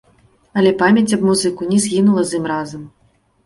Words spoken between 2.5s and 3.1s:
разам.